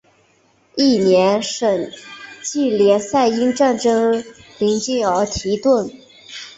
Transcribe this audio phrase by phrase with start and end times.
[0.75, 1.91] 翌年省
[2.41, 4.23] 际联赛因战争
[4.57, 5.91] 临近而停顿。